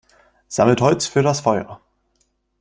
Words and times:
Sammelt 0.47 0.81
Holz 0.81 1.05
für 1.05 1.21
das 1.21 1.41
Feuer! 1.41 1.79